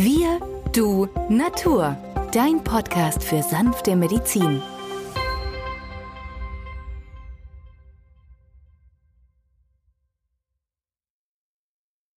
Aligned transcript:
Wir, 0.00 0.38
du, 0.72 1.08
Natur. 1.28 1.96
Dein 2.32 2.62
Podcast 2.62 3.20
für 3.24 3.42
sanfte 3.42 3.96
Medizin. 3.96 4.62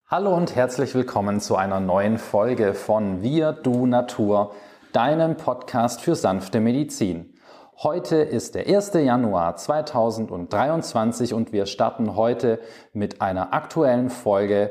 Hallo 0.05 0.35
und 0.37 0.55
herzlich 0.55 0.93
willkommen 0.93 1.39
zu 1.39 1.55
einer 1.55 1.79
neuen 1.79 2.19
Folge 2.19 2.75
von 2.75 3.23
Wir, 3.23 3.51
du, 3.51 3.87
Natur, 3.87 4.53
deinem 4.93 5.35
Podcast 5.35 6.01
für 6.01 6.13
sanfte 6.13 6.59
Medizin. 6.59 7.33
Heute 7.81 8.17
ist 8.17 8.53
der 8.53 8.67
1. 8.67 8.93
Januar 8.93 9.55
2023 9.55 11.33
und 11.33 11.51
wir 11.51 11.65
starten 11.65 12.15
heute 12.15 12.59
mit 12.93 13.23
einer 13.23 13.55
aktuellen 13.55 14.11
Folge 14.11 14.69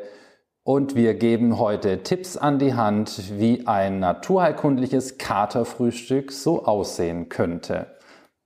und 0.63 0.95
wir 0.95 1.15
geben 1.15 1.59
heute 1.59 2.03
Tipps 2.03 2.37
an 2.37 2.59
die 2.59 2.75
Hand, 2.75 3.39
wie 3.39 3.67
ein 3.67 3.99
naturheilkundliches 3.99 5.19
Katerfrühstück 5.19 6.33
so 6.33 6.65
aussehen 6.65 7.29
könnte. 7.29 7.87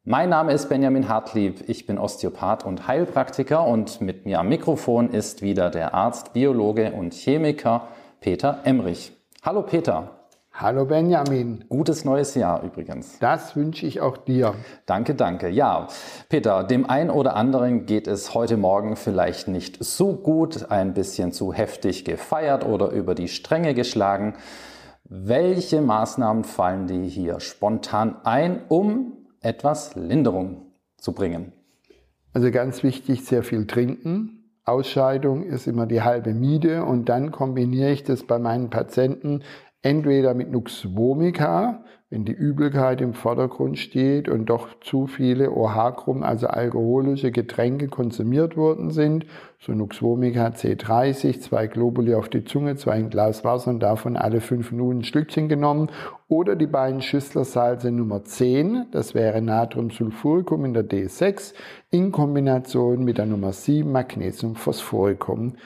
Mein 0.04 0.28
Name 0.28 0.52
ist 0.52 0.68
Benjamin 0.68 1.08
Hartlieb, 1.08 1.64
ich 1.66 1.86
bin 1.86 1.98
Osteopath 1.98 2.64
und 2.64 2.86
Heilpraktiker 2.86 3.66
und 3.66 4.00
mit 4.00 4.26
mir 4.26 4.40
am 4.40 4.48
Mikrofon 4.48 5.10
ist 5.10 5.42
wieder 5.42 5.70
der 5.70 5.94
Arzt, 5.94 6.34
Biologe 6.34 6.92
und 6.92 7.14
Chemiker 7.14 7.88
Peter 8.20 8.60
Emrich. 8.64 9.12
Hallo 9.42 9.62
Peter. 9.62 10.23
Hallo 10.56 10.84
Benjamin. 10.84 11.64
Gutes 11.68 12.04
neues 12.04 12.36
Jahr 12.36 12.62
übrigens. 12.62 13.18
Das 13.18 13.56
wünsche 13.56 13.86
ich 13.86 14.00
auch 14.00 14.16
dir. 14.16 14.54
Danke, 14.86 15.16
danke. 15.16 15.48
Ja, 15.48 15.88
Peter, 16.28 16.62
dem 16.62 16.88
einen 16.88 17.10
oder 17.10 17.34
anderen 17.34 17.86
geht 17.86 18.06
es 18.06 18.34
heute 18.34 18.56
Morgen 18.56 18.94
vielleicht 18.94 19.48
nicht 19.48 19.82
so 19.82 20.12
gut, 20.12 20.70
ein 20.70 20.94
bisschen 20.94 21.32
zu 21.32 21.52
heftig 21.52 22.04
gefeiert 22.04 22.64
oder 22.64 22.90
über 22.90 23.16
die 23.16 23.26
Stränge 23.26 23.74
geschlagen. 23.74 24.34
Welche 25.02 25.80
Maßnahmen 25.80 26.44
fallen 26.44 26.86
dir 26.86 27.02
hier 27.02 27.40
spontan 27.40 28.14
ein, 28.22 28.62
um 28.68 29.26
etwas 29.40 29.96
Linderung 29.96 30.66
zu 30.98 31.14
bringen? 31.14 31.52
Also 32.32 32.52
ganz 32.52 32.84
wichtig, 32.84 33.24
sehr 33.24 33.42
viel 33.42 33.66
trinken. 33.66 34.52
Ausscheidung 34.64 35.42
ist 35.42 35.66
immer 35.66 35.86
die 35.86 36.02
halbe 36.02 36.32
Miete 36.32 36.84
und 36.84 37.08
dann 37.08 37.32
kombiniere 37.32 37.90
ich 37.90 38.04
das 38.04 38.22
bei 38.22 38.38
meinen 38.38 38.70
Patienten 38.70 39.42
entweder 39.84 40.32
mit 40.32 40.50
Nux 40.50 40.88
vomica, 40.96 41.84
wenn 42.08 42.24
die 42.24 42.32
Übelkeit 42.32 43.02
im 43.02 43.12
Vordergrund 43.12 43.78
steht 43.78 44.28
und 44.30 44.46
doch 44.46 44.68
zu 44.80 45.06
viele 45.06 45.50
OH-Krumm, 45.50 46.22
also 46.22 46.46
alkoholische 46.46 47.30
Getränke 47.32 47.88
konsumiert 47.88 48.56
worden 48.56 48.90
sind, 48.90 49.26
so 49.58 49.72
Nux 49.72 50.00
vomica 50.00 50.46
C30, 50.46 51.40
zwei 51.40 51.66
Globuli 51.66 52.14
auf 52.14 52.30
die 52.30 52.44
Zunge, 52.44 52.76
zwei 52.76 52.92
ein 52.92 53.10
Glas 53.10 53.44
Wasser 53.44 53.72
und 53.72 53.80
davon 53.80 54.16
alle 54.16 54.40
fünf 54.40 54.72
Minuten 54.72 55.00
ein 55.00 55.04
Stückchen 55.04 55.48
genommen, 55.48 55.90
oder 56.28 56.56
die 56.56 56.66
beiden 56.66 57.02
Schüsslersalze 57.02 57.90
Nummer 57.90 58.24
10, 58.24 58.86
das 58.90 59.14
wäre 59.14 59.42
Natriumsulfuricum 59.42 60.64
in 60.64 60.72
der 60.72 60.88
D6, 60.88 61.52
in 61.90 62.10
Kombination 62.10 63.04
mit 63.04 63.18
der 63.18 63.26
Nummer 63.26 63.52
7 63.52 63.90
Magnesiumphosphoricum 63.92 65.56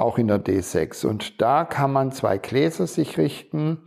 auch 0.00 0.18
in 0.18 0.28
der 0.28 0.42
D6. 0.42 1.06
Und 1.06 1.40
da 1.40 1.64
kann 1.64 1.92
man 1.92 2.12
zwei 2.12 2.38
Gläser 2.38 2.86
sich 2.86 3.18
richten. 3.18 3.78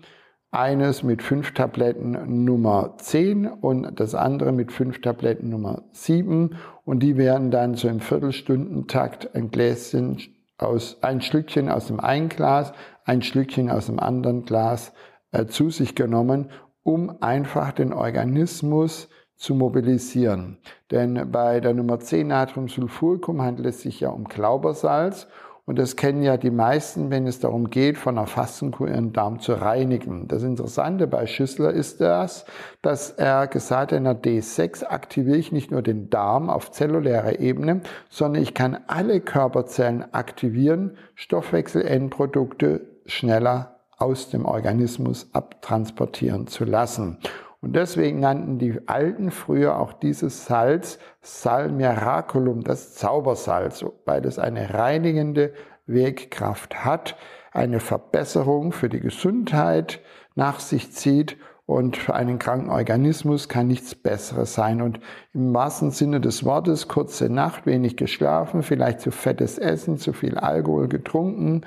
Eines 0.52 1.02
mit 1.02 1.24
fünf 1.24 1.56
Tabletten 1.56 2.46
Nummer 2.46 2.96
10 2.98 3.48
und 3.48 4.00
das 4.00 4.14
andere 4.14 4.52
mit 4.52 4.72
fünf 4.72 5.02
Tabletten 5.02 5.50
Nummer 5.50 5.82
7. 5.94 6.56
Und 6.86 7.00
die 7.02 7.18
werden 7.18 7.50
dann 7.50 7.74
so 7.74 7.88
im 7.88 8.00
Viertelstundentakt 8.00 9.34
ein 9.34 9.50
Gläschen 9.50 10.22
aus, 10.60 11.00
ein 11.02 11.22
Schlückchen 11.22 11.70
aus 11.70 11.88
dem 11.88 12.00
einen 12.00 12.30
Glas, 12.30 12.74
ein 13.04 13.24
Schlückchen 13.24 13.72
aus 13.72 13.88
dem 13.88 14.00
anderen 14.00 14.46
Glas 14.46 14.94
äh, 15.32 15.48
zu 15.48 15.72
sich 15.72 15.96
genommen, 15.96 16.52
um 16.84 17.22
einfach 17.22 17.72
den 17.72 17.92
Organismus 17.92 19.10
zu 19.36 19.56
mobilisieren. 19.56 20.60
Denn 20.92 21.32
bei 21.32 21.60
der 21.60 21.74
Nummer 21.74 22.00
10 22.00 22.28
Natriumsulfuricum 22.28 23.42
handelt 23.42 23.68
es 23.68 23.82
sich 23.82 24.00
ja 24.02 24.10
um 24.10 24.26
Glaubersalz 24.26 25.28
und 25.66 25.80
das 25.80 25.96
kennen 25.96 26.24
ja 26.24 26.36
die 26.36 26.52
meisten, 26.52 27.10
wenn 27.10 27.26
es 27.26 27.40
darum 27.40 27.70
geht, 27.70 27.98
von 27.98 28.18
einer 28.18 28.28
Fastenkur 28.28 28.90
ihren 28.90 29.14
Darm 29.14 29.40
zu 29.40 29.54
reinigen. 29.54 30.28
Das 30.28 30.44
Interessante 30.44 31.08
bei 31.08 31.26
Schüssler 31.26 31.72
ist 31.72 32.02
das, 32.02 32.46
dass 32.82 33.12
er 33.12 33.48
gesagt 33.48 33.94
hat, 33.94 33.98
in 33.98 34.04
der 34.04 34.22
D6 34.22 34.86
aktiviere 34.86 35.38
ich 35.38 35.54
nicht 35.54 35.72
nur 35.72 35.82
den 35.82 36.10
Darm 36.10 36.50
auf 36.50 36.72
zellulärer 36.72 37.40
Ebene, 37.40 37.82
sondern 38.10 38.44
ich 38.44 38.54
kann 38.54 38.78
alle 38.88 39.22
Körperzellen 39.22 40.14
aktivieren, 40.14 40.98
Stoffwechselendprodukte 41.16 42.82
schneller 43.06 43.80
aus 43.98 44.30
dem 44.30 44.46
Organismus 44.46 45.30
abtransportieren 45.32 46.48
zu 46.48 46.66
lassen. 46.66 47.20
Und 47.64 47.78
deswegen 47.78 48.20
nannten 48.20 48.60
die 48.60 48.78
Alten 48.88 49.32
früher 49.32 49.80
auch 49.80 49.94
dieses 49.94 50.46
Salz 50.46 51.00
Sal 51.22 51.70
Miraculum, 51.70 52.62
das 52.66 52.94
Zaubersalz, 52.94 53.86
weil 54.04 54.26
es 54.26 54.38
eine 54.38 54.74
reinigende 54.74 55.54
Wegkraft 55.86 56.84
hat, 56.84 57.16
eine 57.54 57.80
Verbesserung 57.80 58.74
für 58.74 58.90
die 58.90 59.00
Gesundheit 59.00 60.02
nach 60.36 60.60
sich 60.60 60.92
zieht 60.92 61.38
und 61.66 61.96
für 61.96 62.16
einen 62.16 62.38
kranken 62.38 62.70
Organismus 62.70 63.48
kann 63.48 63.68
nichts 63.68 63.96
Besseres 63.96 64.54
sein. 64.54 64.82
Und 64.82 65.00
im 65.34 65.54
wahrsten 65.54 65.92
Sinne 65.92 66.20
des 66.20 66.44
Wortes, 66.44 66.90
kurze 66.90 67.30
Nacht, 67.30 67.66
wenig 67.66 67.96
geschlafen, 67.96 68.64
vielleicht 68.64 69.00
zu 69.00 69.12
fettes 69.12 69.58
Essen, 69.58 69.98
zu 69.98 70.12
viel 70.12 70.38
Alkohol 70.38 70.90
getrunken, 70.90 71.62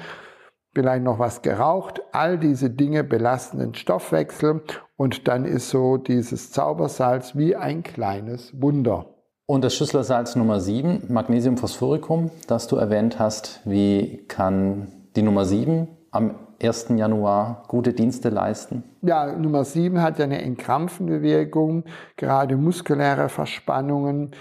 vielleicht 0.77 1.05
noch 1.05 1.19
was 1.19 1.41
geraucht. 1.41 2.03
All 2.13 2.37
diese 2.37 2.69
Dinge 2.69 3.03
belasten 3.03 3.61
den 3.61 3.75
Stoffwechsel 3.75 4.61
und 4.99 5.27
dann 5.27 5.47
ist 5.47 5.71
so 5.71 5.97
dieses 5.97 6.53
Zaubersalz 6.53 7.35
wie 7.35 7.57
ein 7.57 7.83
kleines 7.83 8.53
Wunder. 8.61 9.07
Und 9.47 9.65
das 9.65 9.75
Schüsslersalz 9.75 10.37
Nummer 10.37 10.61
7, 10.61 11.05
Magnesiumphosphoricum, 11.09 12.31
das 12.47 12.67
du 12.67 12.77
erwähnt 12.77 13.19
hast, 13.19 13.63
wie 13.65 14.27
kann 14.29 14.89
die 15.17 15.23
Nummer 15.23 15.47
7 15.47 15.89
am 16.11 16.35
1. 16.63 16.89
Januar 16.97 17.63
gute 17.69 17.95
Dienste 17.95 18.29
leisten? 18.29 18.85
Ja, 19.01 19.33
Nummer 19.35 19.65
7 19.65 20.03
hat 20.03 20.19
ja 20.19 20.27
eine 20.27 20.43
entkrampfende 20.43 21.23
Wirkung, 21.23 21.85
gerade 22.19 22.59
muskuläre 22.59 23.31
Verspannungen 23.31 24.33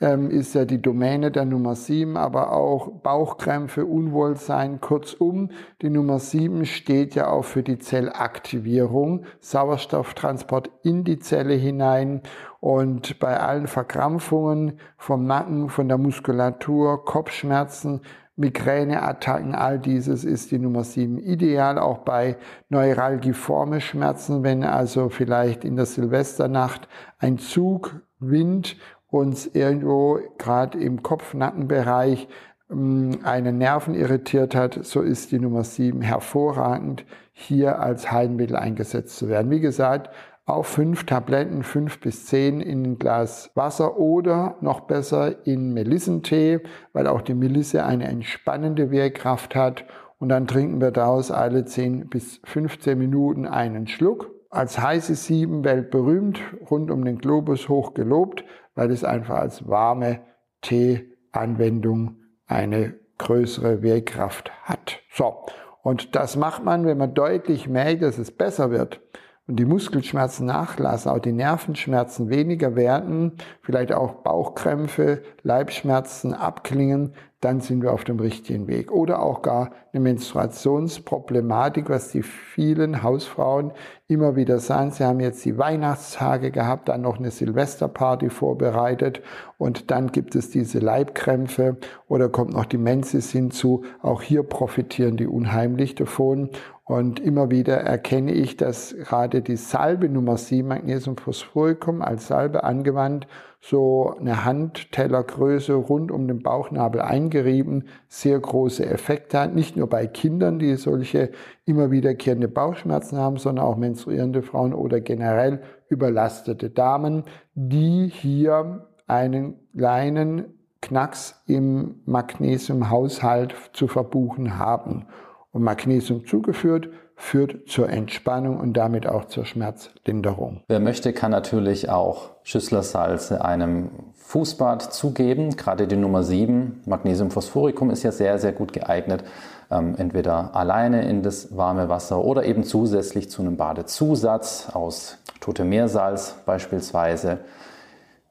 ähm, 0.00 0.30
ist 0.30 0.54
ja 0.54 0.64
die 0.64 0.82
Domäne 0.82 1.30
der 1.30 1.44
Nummer 1.44 1.74
7, 1.74 2.16
aber 2.16 2.52
auch 2.52 2.88
Bauchkrämpfe, 3.02 3.86
Unwohlsein. 3.86 4.80
Kurzum, 4.80 5.50
die 5.82 5.90
Nummer 5.90 6.18
7 6.18 6.66
steht 6.66 7.14
ja 7.14 7.28
auch 7.28 7.44
für 7.44 7.62
die 7.62 7.78
Zellaktivierung, 7.78 9.24
Sauerstofftransport 9.40 10.70
in 10.82 11.04
die 11.04 11.18
Zelle 11.18 11.54
hinein 11.54 12.22
und 12.60 13.18
bei 13.20 13.38
allen 13.38 13.66
Verkrampfungen 13.66 14.80
vom 14.96 15.26
Nacken, 15.26 15.68
von 15.68 15.88
der 15.88 15.98
Muskulatur, 15.98 17.04
Kopfschmerzen, 17.04 18.00
Migräneattacken, 18.36 19.54
all 19.54 19.78
dieses 19.78 20.24
ist 20.24 20.50
die 20.50 20.58
Nummer 20.58 20.82
7 20.82 21.18
ideal, 21.18 21.78
auch 21.78 21.98
bei 21.98 22.36
neuralgiforme 22.68 23.80
Schmerzen, 23.80 24.42
wenn 24.42 24.64
also 24.64 25.08
vielleicht 25.08 25.64
in 25.64 25.76
der 25.76 25.86
Silvesternacht 25.86 26.88
ein 27.18 27.38
Zug, 27.38 28.02
Wind 28.18 28.76
uns 29.18 29.46
irgendwo 29.46 30.18
gerade 30.38 30.78
im 30.78 31.02
Kopf-Nackenbereich 31.02 32.28
ähm, 32.70 33.18
einen 33.22 33.58
Nerven 33.58 33.94
irritiert 33.94 34.54
hat, 34.54 34.84
so 34.84 35.00
ist 35.00 35.32
die 35.32 35.38
Nummer 35.38 35.64
7 35.64 36.00
hervorragend 36.00 37.04
hier 37.32 37.80
als 37.80 38.10
Heilmittel 38.10 38.56
eingesetzt 38.56 39.16
zu 39.16 39.28
werden. 39.28 39.50
Wie 39.50 39.60
gesagt, 39.60 40.10
auch 40.46 40.66
fünf 40.66 41.06
Tabletten, 41.06 41.62
fünf 41.62 42.00
bis 42.00 42.26
zehn 42.26 42.60
in 42.60 42.84
ein 42.84 42.98
Glas 42.98 43.50
Wasser 43.54 43.98
oder 43.98 44.56
noch 44.60 44.80
besser 44.80 45.46
in 45.46 45.72
Melissentee, 45.72 46.60
weil 46.92 47.06
auch 47.06 47.22
die 47.22 47.34
Melisse 47.34 47.84
eine 47.84 48.04
entspannende 48.04 48.90
Wirkkraft 48.90 49.56
hat. 49.56 49.84
Und 50.18 50.28
dann 50.28 50.46
trinken 50.46 50.80
wir 50.80 50.90
daraus 50.90 51.30
alle 51.30 51.64
10 51.64 52.08
bis 52.08 52.40
15 52.44 52.98
Minuten 52.98 53.46
einen 53.46 53.86
Schluck. 53.86 54.30
Als 54.50 54.78
heiße 54.78 55.14
Sieben 55.14 55.64
weltberühmt, 55.64 56.40
rund 56.70 56.90
um 56.90 57.04
den 57.04 57.18
Globus 57.18 57.68
hoch 57.68 57.94
gelobt, 57.94 58.44
weil 58.74 58.90
es 58.90 59.04
einfach 59.04 59.36
als 59.36 59.68
warme 59.68 60.20
Tee-Anwendung 60.62 62.16
eine 62.46 62.94
größere 63.18 63.82
Wirkkraft 63.82 64.50
hat. 64.62 65.00
So. 65.12 65.46
Und 65.82 66.14
das 66.16 66.36
macht 66.36 66.64
man, 66.64 66.86
wenn 66.86 66.98
man 66.98 67.14
deutlich 67.14 67.68
merkt, 67.68 68.02
dass 68.02 68.18
es 68.18 68.30
besser 68.30 68.70
wird 68.70 69.00
und 69.46 69.56
die 69.56 69.64
Muskelschmerzen 69.66 70.46
nachlassen, 70.46 71.10
auch 71.10 71.18
die 71.18 71.32
Nervenschmerzen 71.32 72.30
weniger 72.30 72.76
werden, 72.76 73.32
vielleicht 73.60 73.92
auch 73.92 74.22
Bauchkrämpfe, 74.22 75.22
Leibschmerzen 75.42 76.32
abklingen, 76.32 77.12
dann 77.44 77.60
sind 77.60 77.82
wir 77.82 77.92
auf 77.92 78.04
dem 78.04 78.18
richtigen 78.20 78.68
Weg. 78.68 78.90
Oder 78.90 79.22
auch 79.22 79.42
gar 79.42 79.70
eine 79.92 80.02
Menstruationsproblematik, 80.02 81.90
was 81.90 82.08
die 82.08 82.22
vielen 82.22 83.02
Hausfrauen 83.02 83.72
immer 84.08 84.34
wieder 84.34 84.58
sagen. 84.60 84.92
Sie 84.92 85.04
haben 85.04 85.20
jetzt 85.20 85.44
die 85.44 85.58
Weihnachtstage 85.58 86.50
gehabt, 86.50 86.88
dann 86.88 87.02
noch 87.02 87.18
eine 87.18 87.30
Silvesterparty 87.30 88.30
vorbereitet 88.30 89.20
und 89.58 89.90
dann 89.90 90.10
gibt 90.10 90.34
es 90.36 90.50
diese 90.50 90.78
Leibkrämpfe 90.78 91.76
oder 92.08 92.30
kommt 92.30 92.54
noch 92.54 92.64
die 92.64 92.78
Menses 92.78 93.30
hinzu. 93.30 93.84
Auch 94.00 94.22
hier 94.22 94.42
profitieren 94.42 95.18
die 95.18 95.26
unheimlich 95.26 95.94
davon. 95.94 96.48
Und 96.86 97.18
immer 97.18 97.50
wieder 97.50 97.78
erkenne 97.78 98.32
ich, 98.32 98.58
dass 98.58 98.94
gerade 98.94 99.40
die 99.40 99.56
Salbe 99.56 100.10
Nummer 100.10 100.36
7, 100.36 100.68
Magnesium 100.68 101.16
Phosphoricum, 101.16 102.02
als 102.02 102.26
Salbe 102.26 102.62
angewandt, 102.62 103.26
so 103.62 104.14
eine 104.20 104.44
Handtellergröße 104.44 105.72
rund 105.72 106.12
um 106.12 106.28
den 106.28 106.42
Bauchnabel 106.42 107.00
eingerieben, 107.00 107.84
sehr 108.08 108.38
große 108.38 108.84
Effekte 108.84 109.40
hat. 109.40 109.54
Nicht 109.54 109.78
nur 109.78 109.88
bei 109.88 110.06
Kindern, 110.06 110.58
die 110.58 110.74
solche 110.74 111.30
immer 111.64 111.90
wiederkehrende 111.90 112.48
Bauchschmerzen 112.48 113.16
haben, 113.16 113.38
sondern 113.38 113.64
auch 113.64 113.76
menstruierende 113.76 114.42
Frauen 114.42 114.74
oder 114.74 115.00
generell 115.00 115.62
überlastete 115.88 116.68
Damen, 116.68 117.24
die 117.54 118.08
hier 118.08 118.86
einen 119.06 119.54
kleinen 119.74 120.58
Knacks 120.82 121.42
im 121.46 122.02
Magnesiumhaushalt 122.04 123.54
zu 123.72 123.88
verbuchen 123.88 124.58
haben. 124.58 125.06
Und 125.54 125.62
Magnesium 125.62 126.26
zugeführt 126.26 126.88
führt 127.14 127.68
zur 127.68 127.88
Entspannung 127.88 128.58
und 128.58 128.72
damit 128.72 129.06
auch 129.06 129.26
zur 129.26 129.44
Schmerzlinderung. 129.44 130.62
Wer 130.66 130.80
möchte, 130.80 131.12
kann 131.12 131.30
natürlich 131.30 131.88
auch 131.88 132.30
Schüsslersalze 132.42 133.44
einem 133.44 133.90
Fußbad 134.14 134.92
zugeben. 134.92 135.56
Gerade 135.56 135.86
die 135.86 135.94
Nummer 135.94 136.24
7, 136.24 136.82
Magnesium 136.86 137.30
Phosphoricum, 137.30 137.90
ist 137.90 138.02
ja 138.02 138.10
sehr, 138.10 138.38
sehr 138.38 138.50
gut 138.50 138.72
geeignet. 138.72 139.22
Ähm, 139.70 139.94
entweder 139.96 140.56
alleine 140.56 141.08
in 141.08 141.22
das 141.22 141.56
warme 141.56 141.88
Wasser 141.88 142.24
oder 142.24 142.44
eben 142.44 142.64
zusätzlich 142.64 143.30
zu 143.30 143.42
einem 143.42 143.56
Badezusatz 143.56 144.70
aus 144.72 145.18
Tote 145.40 145.64
Meersalz 145.64 146.34
beispielsweise 146.44 147.38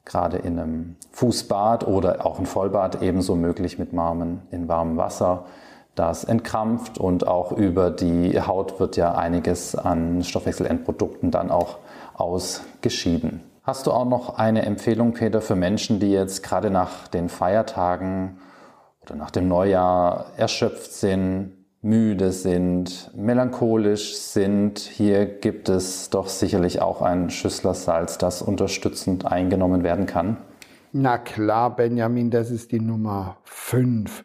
gerade 0.03 0.39
in 0.39 0.59
einem 0.59 0.95
Fußbad 1.11 1.87
oder 1.87 2.25
auch 2.25 2.37
ein 2.37 2.45
Vollbad 2.45 3.01
ebenso 3.01 3.35
möglich 3.35 3.79
mit 3.79 3.93
Marmen 3.93 4.41
in 4.51 4.67
warmem 4.67 4.97
Wasser. 4.97 5.45
Das 5.95 6.23
entkrampft 6.23 6.97
und 6.97 7.27
auch 7.27 7.51
über 7.51 7.91
die 7.91 8.39
Haut 8.41 8.79
wird 8.79 8.97
ja 8.97 9.15
einiges 9.15 9.75
an 9.75 10.23
Stoffwechselendprodukten 10.23 11.29
dann 11.29 11.51
auch 11.51 11.77
ausgeschieden. 12.15 13.41
Hast 13.63 13.87
du 13.87 13.91
auch 13.91 14.05
noch 14.05 14.37
eine 14.37 14.63
Empfehlung, 14.65 15.13
Peter, 15.13 15.39
für 15.39 15.55
Menschen, 15.55 15.99
die 15.99 16.11
jetzt 16.11 16.43
gerade 16.43 16.69
nach 16.69 17.07
den 17.07 17.29
Feiertagen 17.29 18.39
oder 19.03 19.15
nach 19.15 19.31
dem 19.31 19.47
Neujahr 19.47 20.25
erschöpft 20.35 20.93
sind, 20.93 21.53
müde 21.83 22.31
sind, 22.31 23.11
melancholisch 23.15 24.15
sind. 24.15 24.79
Hier 24.79 25.25
gibt 25.25 25.69
es 25.69 26.09
doch 26.09 26.27
sicherlich 26.27 26.81
auch 26.81 27.01
ein 27.01 27.29
Schüsslersalz, 27.29 28.17
das 28.17 28.41
unterstützend 28.41 29.25
eingenommen 29.25 29.83
werden 29.83 30.07
kann. 30.07 30.37
Na 30.91 31.17
klar, 31.17 31.75
Benjamin, 31.75 32.31
das 32.31 32.51
ist 32.51 32.71
die 32.71 32.79
Nummer 32.79 33.37
5. 33.43 34.23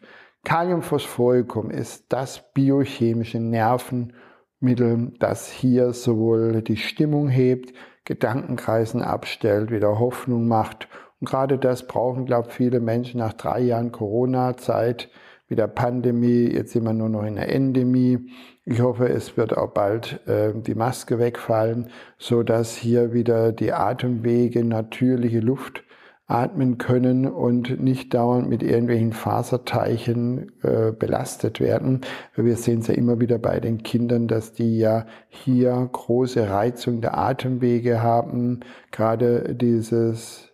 Kaliumphosphoricum 0.49 1.69
ist 1.69 2.05
das 2.09 2.43
biochemische 2.55 3.39
Nervenmittel, 3.39 5.13
das 5.19 5.47
hier 5.47 5.93
sowohl 5.93 6.63
die 6.63 6.77
Stimmung 6.77 7.29
hebt, 7.29 7.71
Gedankenkreisen 8.03 9.03
abstellt, 9.03 9.69
wieder 9.69 9.99
Hoffnung 9.99 10.47
macht. 10.47 10.87
Und 11.19 11.29
gerade 11.29 11.59
das 11.59 11.85
brauchen, 11.85 12.25
glaube 12.25 12.47
ich, 12.49 12.55
viele 12.55 12.79
Menschen 12.79 13.19
nach 13.19 13.33
drei 13.33 13.59
Jahren 13.59 13.91
Corona-Zeit 13.91 15.09
mit 15.49 15.59
der 15.59 15.67
Pandemie. 15.67 16.49
Jetzt 16.51 16.71
sind 16.71 16.83
wir 16.83 16.93
nur 16.93 17.09
noch 17.09 17.25
in 17.25 17.35
der 17.35 17.53
Endemie. 17.53 18.31
Ich 18.65 18.81
hoffe, 18.81 19.07
es 19.07 19.37
wird 19.37 19.55
auch 19.55 19.69
bald 19.69 20.27
äh, 20.27 20.51
die 20.55 20.73
Maske 20.73 21.19
wegfallen, 21.19 21.91
so 22.17 22.41
dass 22.41 22.75
hier 22.75 23.13
wieder 23.13 23.51
die 23.51 23.71
Atemwege 23.71 24.63
natürliche 24.63 25.41
Luft 25.41 25.83
atmen 26.29 26.77
können 26.77 27.27
und 27.27 27.81
nicht 27.81 28.13
dauernd 28.13 28.47
mit 28.47 28.61
irgendwelchen 28.63 29.11
Faserteichen 29.13 30.51
äh, 30.61 30.91
belastet 30.91 31.59
werden. 31.59 32.01
Wir 32.35 32.55
sehen 32.55 32.79
es 32.81 32.87
ja 32.87 32.93
immer 32.93 33.19
wieder 33.19 33.39
bei 33.39 33.59
den 33.59 33.81
Kindern, 33.83 34.27
dass 34.27 34.53
die 34.53 34.77
ja 34.77 35.07
hier 35.27 35.89
große 35.91 36.49
Reizung 36.49 37.01
der 37.01 37.17
Atemwege 37.17 38.03
haben. 38.03 38.59
Gerade 38.91 39.55
dieses 39.55 40.53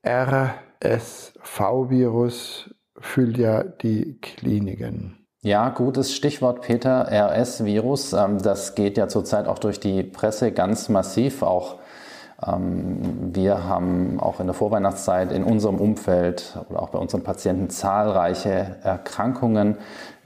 RSV-Virus 0.81 2.74
füllt 2.98 3.38
ja 3.38 3.63
die 3.63 4.18
Kliniken. 4.22 5.25
Ja, 5.42 5.69
gutes 5.69 6.16
Stichwort, 6.16 6.62
Peter. 6.62 7.07
RS-Virus, 7.12 8.13
ähm, 8.13 8.42
das 8.42 8.74
geht 8.74 8.98
ja 8.98 9.07
zurzeit 9.07 9.48
auch 9.48 9.60
durch 9.60 9.80
die 9.80 10.01
Presse 10.01 10.51
ganz 10.51 10.89
massiv. 10.89 11.44
Auch 11.44 11.77
wir 12.38 13.64
haben 13.64 14.20
auch 14.20 14.42
in 14.42 14.48
der 14.48 14.54
Vorweihnachtszeit 14.54 15.32
in 15.32 15.46
unserem 15.46 15.78
Umfeld 15.78 16.58
oder 16.70 16.82
auch 16.82 16.90
bei 16.90 17.00
unseren 17.00 17.24
Patienten 17.24 17.70
zahlreiche 17.70 18.76
Erkrankungen 18.84 19.78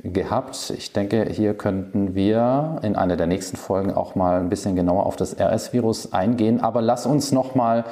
gehabt. 0.01 0.73
Ich 0.75 0.91
denke, 0.91 1.27
hier 1.29 1.53
könnten 1.53 2.15
wir 2.15 2.79
in 2.81 2.95
einer 2.95 3.15
der 3.15 3.27
nächsten 3.27 3.57
Folgen 3.57 3.93
auch 3.93 4.15
mal 4.15 4.39
ein 4.39 4.49
bisschen 4.49 4.75
genauer 4.75 5.05
auf 5.05 5.17
das 5.17 5.39
RS-Virus 5.39 6.11
eingehen. 6.11 6.61
Aber 6.61 6.81
lass 6.81 7.05
uns 7.05 7.31
noch 7.31 7.53
mal 7.53 7.85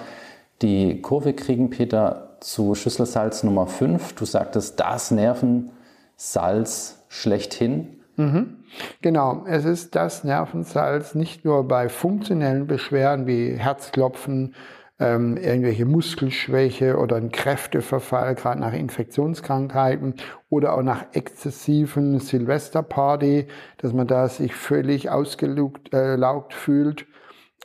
die 0.64 1.00
Kurve 1.02 1.34
kriegen, 1.34 1.70
Peter 1.70 2.38
zu 2.40 2.74
Schüsselsalz 2.74 3.44
Nummer 3.44 3.68
5. 3.68 4.14
Du 4.14 4.26
sagtest, 4.26 4.80
das 4.80 5.12
Nervensalz 5.12 7.04
schlechthin. 7.08 7.97
Mhm. 8.18 8.64
Genau, 9.02 9.46
es 9.48 9.66
ist 9.66 9.96
das 9.96 10.24
Nervensalz 10.24 11.16
nicht 11.16 11.46
nur 11.46 11.68
bei 11.68 11.88
funktionellen 11.88 12.68
Beschwerden 12.68 13.28
wie 13.28 13.52
Herzklopfen, 13.54 14.56
ähm, 15.00 15.38
irgendwelche 15.38 15.86
Muskelschwäche 15.86 16.98
oder 16.98 17.18
ein 17.18 17.32
Kräfteverfall, 17.32 18.34
gerade 18.34 18.60
nach 18.60 18.74
Infektionskrankheiten 18.74 20.16
oder 20.50 20.74
auch 20.74 20.82
nach 20.82 21.06
exzessiven 21.14 22.20
Silvesterparty, 22.20 23.48
dass 23.78 23.94
man 23.94 24.08
da 24.08 24.28
sich 24.28 24.56
völlig 24.56 25.12
ausgelaugt 25.12 25.94
äh, 25.94 26.18
fühlt 26.50 27.06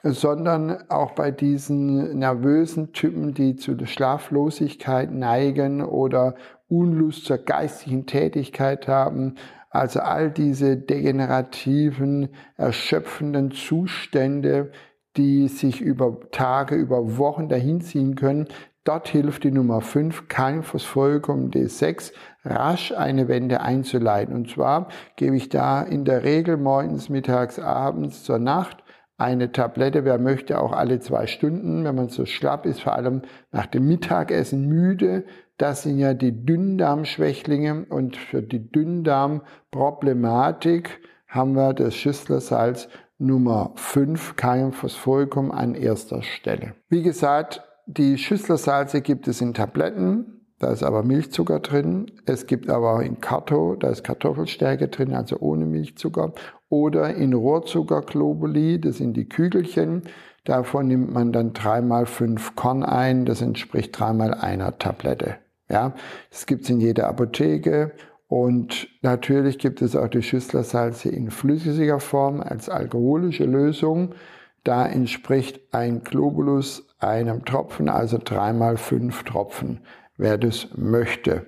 sondern 0.04 0.90
auch 0.90 1.12
bei 1.12 1.30
diesen 1.30 2.18
nervösen 2.18 2.92
Typen, 2.92 3.34
die 3.34 3.54
zu 3.56 3.74
der 3.74 3.86
Schlaflosigkeit 3.86 5.12
neigen 5.12 5.82
oder 5.82 6.34
Unlust 6.68 7.26
zur 7.26 7.38
geistigen 7.38 8.06
Tätigkeit 8.06 8.88
haben. 8.88 9.36
Also 9.72 10.00
all 10.00 10.30
diese 10.30 10.76
degenerativen, 10.76 12.28
erschöpfenden 12.56 13.52
Zustände, 13.52 14.70
die 15.16 15.48
sich 15.48 15.80
über 15.80 16.20
Tage, 16.30 16.74
über 16.74 17.16
Wochen 17.16 17.48
dahinziehen 17.48 18.14
können. 18.14 18.48
Dort 18.84 19.08
hilft 19.08 19.44
die 19.44 19.50
Nummer 19.50 19.80
5, 19.80 20.28
kein 20.28 20.62
Phosphoricum 20.62 21.50
D6, 21.50 22.12
rasch 22.44 22.92
eine 22.92 23.28
Wende 23.28 23.62
einzuleiten. 23.62 24.34
Und 24.34 24.50
zwar 24.50 24.88
gebe 25.16 25.36
ich 25.36 25.48
da 25.48 25.82
in 25.82 26.04
der 26.04 26.22
Regel 26.22 26.58
morgens, 26.58 27.08
mittags, 27.08 27.58
abends 27.58 28.24
zur 28.24 28.38
Nacht 28.38 28.82
eine 29.16 29.52
Tablette, 29.52 30.04
wer 30.04 30.18
möchte, 30.18 30.60
auch 30.60 30.72
alle 30.72 30.98
zwei 31.00 31.26
Stunden, 31.26 31.84
wenn 31.84 31.94
man 31.94 32.08
so 32.08 32.26
schlapp 32.26 32.66
ist, 32.66 32.82
vor 32.82 32.94
allem 32.94 33.22
nach 33.50 33.66
dem 33.66 33.86
Mittagessen 33.86 34.66
müde. 34.66 35.24
Das 35.58 35.82
sind 35.82 35.98
ja 35.98 36.14
die 36.14 36.44
Dünndarmschwächlinge 36.44 37.84
und 37.88 38.16
für 38.16 38.42
die 38.42 38.70
Dünndarmproblematik 38.70 41.00
haben 41.28 41.54
wir 41.54 41.72
das 41.72 41.94
Schüsslersalz 41.94 42.88
Nummer 43.18 43.72
5, 43.76 44.36
Kaliumphosphoricum 44.36 45.52
an 45.52 45.74
erster 45.74 46.22
Stelle. 46.22 46.74
Wie 46.88 47.02
gesagt, 47.02 47.62
die 47.86 48.18
Schüsslersalze 48.18 49.00
gibt 49.00 49.28
es 49.28 49.40
in 49.40 49.54
Tabletten, 49.54 50.41
da 50.62 50.70
ist 50.70 50.84
aber 50.84 51.02
Milchzucker 51.02 51.58
drin. 51.58 52.06
Es 52.24 52.46
gibt 52.46 52.70
aber 52.70 52.94
auch 52.94 53.00
in 53.00 53.20
Karto, 53.20 53.74
da 53.74 53.88
ist 53.88 54.04
Kartoffelstärke 54.04 54.86
drin, 54.86 55.12
also 55.12 55.38
ohne 55.40 55.66
Milchzucker. 55.66 56.34
Oder 56.68 57.16
in 57.16 57.32
Rohrzuckerglobuli, 57.32 58.80
das 58.80 58.98
sind 58.98 59.16
die 59.16 59.28
Kügelchen. 59.28 60.02
Davon 60.44 60.86
nimmt 60.86 61.12
man 61.12 61.32
dann 61.32 61.52
dreimal 61.52 62.06
fünf 62.06 62.54
Korn 62.54 62.84
ein, 62.84 63.24
das 63.24 63.42
entspricht 63.42 63.98
dreimal 63.98 64.34
einer 64.34 64.78
Tablette. 64.78 65.34
Ja, 65.68 65.94
das 66.30 66.46
gibt's 66.46 66.70
in 66.70 66.80
jeder 66.80 67.08
Apotheke. 67.08 67.90
Und 68.28 68.86
natürlich 69.02 69.58
gibt 69.58 69.82
es 69.82 69.96
auch 69.96 70.08
die 70.08 70.22
Schüsslersalze 70.22 71.08
in 71.08 71.32
flüssiger 71.32 71.98
Form 71.98 72.40
als 72.40 72.68
alkoholische 72.68 73.46
Lösung. 73.46 74.14
Da 74.62 74.86
entspricht 74.86 75.74
ein 75.74 76.04
Globulus 76.04 76.86
einem 77.00 77.44
Tropfen, 77.44 77.88
also 77.88 78.18
dreimal 78.22 78.76
fünf 78.76 79.24
Tropfen 79.24 79.80
wer 80.16 80.38
das 80.38 80.68
möchte. 80.76 81.46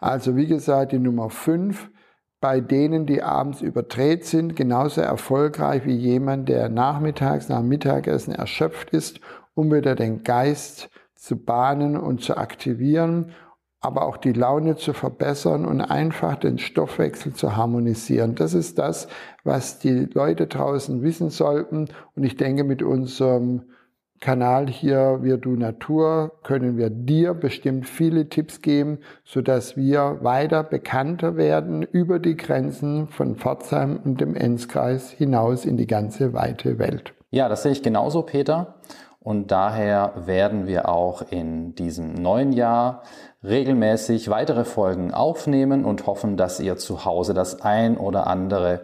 Also 0.00 0.36
wie 0.36 0.46
gesagt, 0.46 0.92
die 0.92 0.98
Nummer 0.98 1.30
5 1.30 1.90
bei 2.40 2.60
denen, 2.60 3.04
die 3.04 3.22
abends 3.22 3.60
überdreht 3.60 4.24
sind, 4.24 4.56
genauso 4.56 5.02
erfolgreich 5.02 5.84
wie 5.84 5.94
jemand, 5.94 6.48
der 6.48 6.70
nachmittags 6.70 7.48
nach 7.48 7.62
Mittagessen 7.62 8.34
erschöpft 8.34 8.90
ist, 8.90 9.20
um 9.54 9.70
wieder 9.70 9.94
den 9.94 10.22
Geist 10.22 10.88
zu 11.14 11.36
bahnen 11.36 11.98
und 11.98 12.22
zu 12.22 12.38
aktivieren, 12.38 13.32
aber 13.80 14.06
auch 14.06 14.16
die 14.16 14.32
Laune 14.32 14.76
zu 14.76 14.94
verbessern 14.94 15.66
und 15.66 15.82
einfach 15.82 16.36
den 16.36 16.58
Stoffwechsel 16.58 17.34
zu 17.34 17.56
harmonisieren. 17.56 18.34
Das 18.34 18.54
ist 18.54 18.78
das, 18.78 19.08
was 19.44 19.78
die 19.78 20.06
Leute 20.06 20.46
draußen 20.46 21.02
wissen 21.02 21.30
sollten. 21.30 21.88
Und 22.14 22.24
ich 22.24 22.36
denke, 22.36 22.64
mit 22.64 22.82
unserem 22.82 23.64
Kanal 24.20 24.68
hier 24.68 25.20
Wir 25.22 25.38
Du 25.38 25.56
Natur 25.56 26.32
können 26.42 26.76
wir 26.76 26.90
dir 26.90 27.32
bestimmt 27.32 27.88
viele 27.88 28.28
Tipps 28.28 28.60
geben, 28.60 28.98
sodass 29.24 29.78
wir 29.78 30.18
weiter 30.20 30.62
bekannter 30.62 31.36
werden 31.36 31.82
über 31.82 32.18
die 32.18 32.36
Grenzen 32.36 33.08
von 33.08 33.36
Pforzheim 33.36 33.98
und 34.04 34.20
dem 34.20 34.36
Enzkreis 34.36 35.10
hinaus 35.10 35.64
in 35.64 35.78
die 35.78 35.86
ganze 35.86 36.34
weite 36.34 36.78
Welt. 36.78 37.14
Ja, 37.30 37.48
das 37.48 37.62
sehe 37.62 37.72
ich 37.72 37.82
genauso, 37.82 38.20
Peter. 38.20 38.74
Und 39.20 39.50
daher 39.50 40.12
werden 40.26 40.66
wir 40.66 40.90
auch 40.90 41.22
in 41.30 41.74
diesem 41.74 42.12
neuen 42.12 42.52
Jahr 42.52 43.02
regelmäßig 43.42 44.28
weitere 44.28 44.66
Folgen 44.66 45.14
aufnehmen 45.14 45.86
und 45.86 46.06
hoffen, 46.06 46.36
dass 46.36 46.60
ihr 46.60 46.76
zu 46.76 47.06
Hause 47.06 47.32
das 47.32 47.62
ein 47.62 47.96
oder 47.96 48.26
andere 48.26 48.82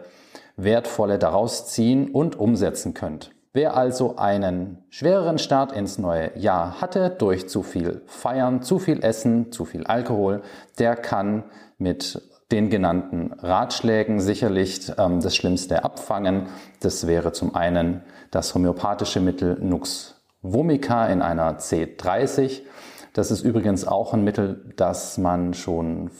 Wertvolle 0.55 1.19
daraus 1.19 1.67
ziehen 1.67 2.09
und 2.09 2.39
umsetzen 2.39 2.95
könnt. 2.95 3.36
Wer 3.57 3.75
also 3.75 4.17
einen 4.17 4.83
schwereren 4.91 5.39
Start 5.39 5.71
ins 5.71 5.97
neue 5.97 6.37
Jahr 6.37 6.79
hatte 6.79 7.09
durch 7.09 7.49
zu 7.49 7.63
viel 7.63 8.03
Feiern, 8.05 8.61
zu 8.61 8.77
viel 8.77 9.03
Essen, 9.03 9.51
zu 9.51 9.65
viel 9.65 9.83
Alkohol, 9.87 10.43
der 10.77 10.95
kann 10.95 11.43
mit 11.79 12.21
den 12.51 12.69
genannten 12.69 13.33
Ratschlägen 13.33 14.19
sicherlich 14.19 14.91
ähm, 14.99 15.21
das 15.21 15.35
Schlimmste 15.35 15.83
abfangen. 15.83 16.49
Das 16.81 17.07
wäre 17.07 17.31
zum 17.31 17.55
einen 17.55 18.03
das 18.29 18.53
homöopathische 18.53 19.21
Mittel 19.21 19.57
Nux 19.59 20.21
vomica 20.43 21.07
in 21.07 21.23
einer 21.23 21.57
C30. 21.57 22.61
Das 23.13 23.31
ist 23.31 23.41
übrigens 23.41 23.87
auch 23.87 24.13
ein 24.13 24.23
Mittel, 24.23 24.71
das 24.75 25.17
man 25.17 25.55
schon 25.55 26.11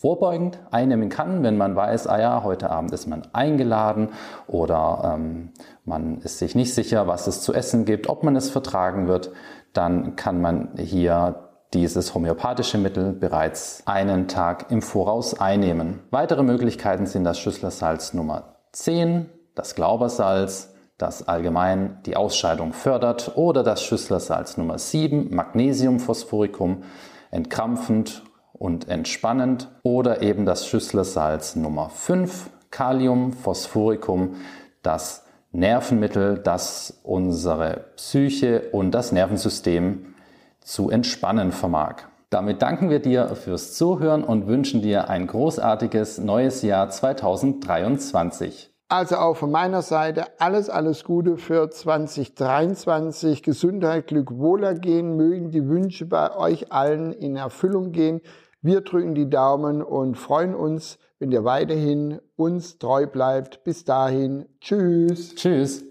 vorbeugend 0.00 0.58
einnehmen 0.70 1.10
kann, 1.10 1.42
wenn 1.42 1.58
man 1.58 1.76
weiß, 1.76 2.06
ah 2.06 2.18
ja, 2.18 2.42
heute 2.42 2.70
Abend 2.70 2.90
ist 2.92 3.06
man 3.06 3.22
eingeladen 3.34 4.08
oder 4.46 5.12
ähm, 5.14 5.50
man 5.84 6.18
ist 6.22 6.38
sich 6.38 6.54
nicht 6.54 6.74
sicher, 6.74 7.06
was 7.06 7.26
es 7.26 7.42
zu 7.42 7.52
essen 7.52 7.84
gibt, 7.84 8.08
ob 8.08 8.24
man 8.24 8.34
es 8.34 8.48
vertragen 8.48 9.08
wird, 9.08 9.30
dann 9.74 10.16
kann 10.16 10.40
man 10.40 10.70
hier 10.78 11.50
dieses 11.74 12.14
homöopathische 12.14 12.78
Mittel 12.78 13.12
bereits 13.12 13.82
einen 13.84 14.26
Tag 14.26 14.70
im 14.70 14.80
Voraus 14.80 15.38
einnehmen. 15.38 16.00
Weitere 16.10 16.42
Möglichkeiten 16.42 17.04
sind 17.04 17.24
das 17.24 17.38
Schüsslersalz 17.38 18.14
Nummer 18.14 18.56
10, 18.72 19.28
das 19.54 19.74
Glaubersalz, 19.74 20.72
das 20.96 21.28
allgemein 21.28 21.98
die 22.06 22.16
Ausscheidung 22.16 22.72
fördert, 22.72 23.32
oder 23.36 23.62
das 23.62 23.82
Schüsslersalz 23.82 24.56
Nummer 24.56 24.78
7, 24.78 25.34
Magnesiumphosphoricum, 25.34 26.84
entkrampfend 27.30 28.22
und 28.60 28.88
entspannend 28.88 29.68
oder 29.82 30.20
eben 30.20 30.44
das 30.44 30.66
Schüsslersalz 30.66 31.56
Nummer 31.56 31.88
5, 31.88 32.50
Kalium, 32.70 33.32
Phosphoricum, 33.32 34.36
das 34.82 35.24
Nervenmittel, 35.50 36.38
das 36.38 37.00
unsere 37.02 37.86
Psyche 37.96 38.68
und 38.72 38.90
das 38.90 39.12
Nervensystem 39.12 40.14
zu 40.60 40.90
entspannen 40.90 41.52
vermag. 41.52 42.02
Damit 42.28 42.60
danken 42.60 42.90
wir 42.90 43.00
dir 43.00 43.34
fürs 43.34 43.72
Zuhören 43.72 44.22
und 44.22 44.46
wünschen 44.46 44.82
dir 44.82 45.08
ein 45.08 45.26
großartiges 45.26 46.18
neues 46.18 46.60
Jahr 46.60 46.90
2023. 46.90 48.70
Also 48.90 49.16
auch 49.16 49.38
von 49.38 49.50
meiner 49.50 49.80
Seite 49.80 50.26
alles, 50.38 50.68
alles 50.68 51.04
Gute 51.04 51.38
für 51.38 51.70
2023. 51.70 53.42
Gesundheit, 53.42 54.08
Glück, 54.08 54.36
Wohlergehen. 54.36 55.16
Mögen 55.16 55.50
die 55.50 55.66
Wünsche 55.66 56.04
bei 56.04 56.36
euch 56.36 56.70
allen 56.72 57.12
in 57.12 57.36
Erfüllung 57.36 57.92
gehen. 57.92 58.20
Wir 58.62 58.82
drücken 58.82 59.14
die 59.14 59.30
Daumen 59.30 59.82
und 59.82 60.16
freuen 60.16 60.54
uns, 60.54 60.98
wenn 61.18 61.32
ihr 61.32 61.44
weiterhin 61.44 62.20
uns 62.36 62.78
treu 62.78 63.06
bleibt. 63.06 63.64
Bis 63.64 63.84
dahin, 63.84 64.46
tschüss. 64.60 65.34
Tschüss. 65.34 65.84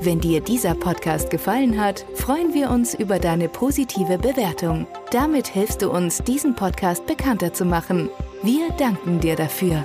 Wenn 0.00 0.20
dir 0.20 0.40
dieser 0.40 0.74
Podcast 0.74 1.30
gefallen 1.30 1.80
hat, 1.80 2.06
freuen 2.14 2.54
wir 2.54 2.70
uns 2.70 2.94
über 2.94 3.18
deine 3.18 3.48
positive 3.48 4.18
Bewertung. 4.18 4.86
Damit 5.10 5.48
hilfst 5.48 5.82
du 5.82 5.90
uns, 5.90 6.18
diesen 6.22 6.54
Podcast 6.54 7.06
bekannter 7.06 7.52
zu 7.52 7.64
machen. 7.64 8.08
Wir 8.42 8.70
danken 8.78 9.18
dir 9.18 9.34
dafür. 9.34 9.84